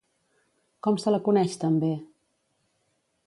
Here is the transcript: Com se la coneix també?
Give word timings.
Com 0.87 0.97
se 1.03 1.13
la 1.13 1.19
coneix 1.27 1.57
també? 1.65 1.91